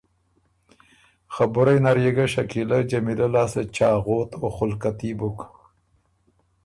خبُرئ 1.35 1.77
نر 1.83 1.97
يې 2.03 2.11
ګۀ 2.15 2.25
شکیلۀ 2.33 2.79
جمیلۀ 2.89 3.27
لاسته 3.33 3.61
چاغوت 3.75 4.29
او 4.41 4.45
خُلکتي 4.57 5.11
بُک۔ 5.19 5.39